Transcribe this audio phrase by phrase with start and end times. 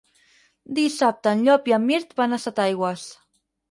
[0.79, 3.11] Dissabte en Llop i en Mirt van a Setaigües.